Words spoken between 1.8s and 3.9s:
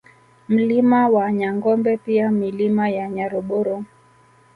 pia Milima ya Nyaroboro